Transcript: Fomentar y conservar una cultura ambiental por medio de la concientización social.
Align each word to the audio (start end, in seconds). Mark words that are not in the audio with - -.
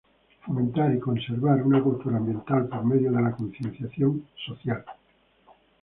Fomentar 0.43 0.91
y 0.95 0.99
conservar 0.99 1.61
una 1.61 1.79
cultura 1.83 2.17
ambiental 2.17 2.67
por 2.67 2.83
medio 2.83 3.11
de 3.11 3.21
la 3.21 3.33
concientización 3.33 4.25
social. 4.35 4.83